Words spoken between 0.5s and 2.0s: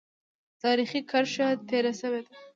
تاریخي کرښه تېره